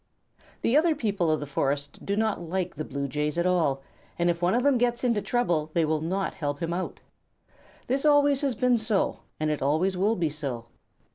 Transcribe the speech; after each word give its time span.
The 0.63 0.75
other 0.75 0.95
people 0.95 1.29
of 1.29 1.39
the 1.39 1.45
forest 1.45 2.03
do 2.03 2.15
not 2.15 2.41
like 2.41 2.73
the 2.73 2.83
Blue 2.83 3.07
Jays 3.07 3.37
at 3.37 3.45
all, 3.45 3.83
and 4.17 4.31
if 4.31 4.41
one 4.41 4.55
of 4.55 4.63
them 4.63 4.79
gets 4.79 5.03
into 5.03 5.21
trouble 5.21 5.69
they 5.75 5.85
will 5.85 6.01
not 6.01 6.33
help 6.33 6.57
him 6.59 6.73
out. 6.73 6.99
This 7.85 8.03
always 8.03 8.41
has 8.41 8.55
been 8.55 8.79
so, 8.79 9.19
and 9.39 9.51
it 9.51 9.61
always 9.61 9.95
will 9.95 10.15
be 10.15 10.31
so. 10.31 10.65